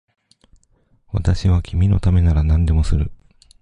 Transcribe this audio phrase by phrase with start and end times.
[1.11, 3.11] 私は君のためなら何でもする